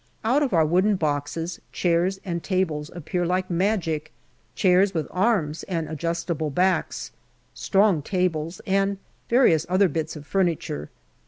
Out 0.23 0.41
of 0.41 0.51
our 0.51 0.65
wooden 0.65 0.95
boxes 0.95 1.61
chairs 1.71 2.19
and 2.25 2.41
tables 2.43 2.89
appear 2.95 3.23
like 3.23 3.51
magic 3.51 4.11
chairs 4.55 4.95
with 4.95 5.05
arms 5.11 5.61
and 5.67 5.87
adjustable 5.87 6.49
backs; 6.49 7.11
strong 7.53 8.01
tables, 8.01 8.61
and 8.65 8.97
various 9.29 9.63
other 9.69 9.87
bits 9.87 10.15
of 10.15 10.25
furniture. 10.25 10.89